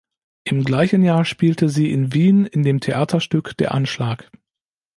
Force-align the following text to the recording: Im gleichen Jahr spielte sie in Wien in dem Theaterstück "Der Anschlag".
Im 0.45 0.63
gleichen 0.65 1.03
Jahr 1.03 1.25
spielte 1.25 1.69
sie 1.69 1.91
in 1.91 2.11
Wien 2.11 2.47
in 2.47 2.63
dem 2.63 2.79
Theaterstück 2.79 3.55
"Der 3.57 3.71
Anschlag". 3.71 4.31